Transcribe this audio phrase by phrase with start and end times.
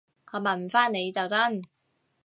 [0.31, 1.61] 我問返你就真